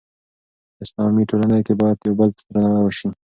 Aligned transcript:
په 0.75 0.81
اسلامي 0.85 1.23
ټولنه 1.29 1.57
کې 1.65 1.73
باید 1.81 1.99
یو 2.07 2.13
بل 2.19 2.29
ته 2.37 2.43
درناوی 2.49 2.83
وشي. 2.85 3.09